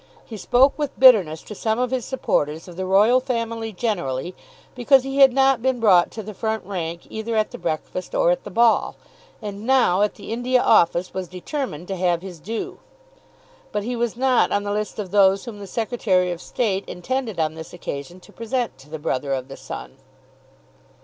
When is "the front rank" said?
6.23-7.01